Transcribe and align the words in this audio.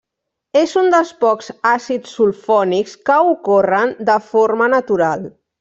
És 0.61 0.71
un 0.79 0.87
dels 0.93 1.11
pocs 1.25 1.49
àcids 1.73 2.15
sulfònics 2.21 2.97
que 3.11 3.21
ocorren 3.35 3.97
de 4.11 4.21
forma 4.33 4.73
natural. 4.79 5.33